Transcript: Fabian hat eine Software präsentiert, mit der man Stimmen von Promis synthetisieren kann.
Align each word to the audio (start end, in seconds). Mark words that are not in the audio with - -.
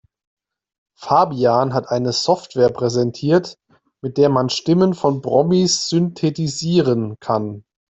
Fabian 0.97 1.75
hat 1.75 1.89
eine 1.89 2.11
Software 2.11 2.71
präsentiert, 2.71 3.59
mit 4.01 4.17
der 4.17 4.29
man 4.29 4.49
Stimmen 4.49 4.95
von 4.95 5.21
Promis 5.21 5.89
synthetisieren 5.89 7.17
kann. 7.19 7.63